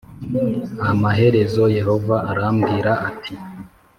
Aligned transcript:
Amaherezo 0.91 1.63
Yehova 1.77 2.15
arambwira 2.31 2.91
ati 3.09 3.33